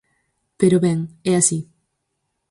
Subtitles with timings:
[0.59, 0.99] Pero, ben,
[1.31, 1.59] é así.